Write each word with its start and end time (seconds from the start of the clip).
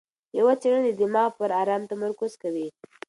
یوه 0.39 0.53
څېړنه 0.61 0.81
د 0.85 0.89
دماغ 1.01 1.31
پر 1.39 1.49
ارام 1.61 1.81
تمرکز 1.91 2.31
کوي. 2.43 2.67